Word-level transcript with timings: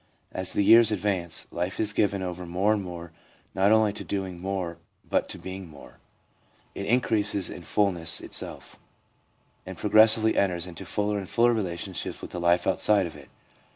As 0.31 0.53
the 0.53 0.63
years 0.63 0.91
advance, 0.91 1.45
life 1.51 1.79
is 1.79 1.93
given 1.93 2.23
over 2.23 2.43
more 2.47 2.73
and 2.73 2.81
more 2.81 3.11
not 3.53 3.71
only 3.71 3.93
to 3.93 4.03
doing 4.03 4.39
more 4.39 4.79
but 5.07 5.29
to 5.29 5.37
being 5.37 5.67
more; 5.67 5.99
it 6.73 6.87
increases 6.87 7.51
in 7.51 7.61
fulness 7.61 8.19
itself, 8.19 8.79
and 9.63 9.77
progressively 9.77 10.35
enters 10.35 10.65
into 10.65 10.85
fuller 10.85 11.19
and 11.19 11.29
fuller 11.29 11.53
relationship 11.53 12.19
with 12.19 12.31
the 12.31 12.39
life 12.39 12.65
outside 12.65 13.05
of 13.05 13.15
it. 13.15 13.29